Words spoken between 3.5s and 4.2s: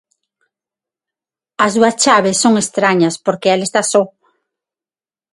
el está só.